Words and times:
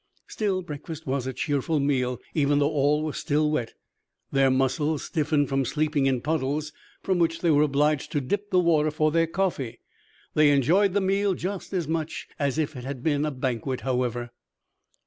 Still, 0.25 0.63
breakfast 0.63 1.05
was 1.05 1.27
a 1.27 1.31
cheerful 1.33 1.79
meal, 1.79 2.19
even 2.33 2.57
though 2.57 2.71
all 2.71 3.03
were 3.03 3.13
still 3.13 3.51
wet, 3.51 3.75
their 4.31 4.49
muscles 4.49 5.03
stiffened 5.03 5.47
from 5.47 5.63
sleeping 5.63 6.07
in 6.07 6.21
puddles, 6.21 6.73
from 7.03 7.19
which 7.19 7.41
they 7.41 7.51
were 7.51 7.61
obliged 7.61 8.11
to 8.13 8.19
dip 8.19 8.49
the 8.49 8.57
water 8.59 8.89
for 8.89 9.11
their 9.11 9.27
coffee. 9.27 9.79
They 10.33 10.49
enjoyed 10.49 10.93
the 10.95 11.01
meal 11.01 11.35
just 11.35 11.71
as 11.71 11.87
much 11.87 12.27
as 12.39 12.57
if 12.57 12.75
it 12.75 12.83
had 12.83 13.03
been 13.03 13.25
a 13.27 13.31
banquet, 13.31 13.81
however. 13.81 14.31